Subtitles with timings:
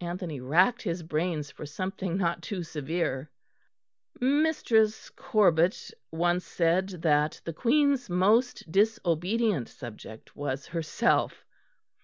[0.00, 3.30] Anthony racked his brains for something not too severe.
[4.20, 11.44] "Mistress Corbet once said that the Queen's most disobedient subject was herself."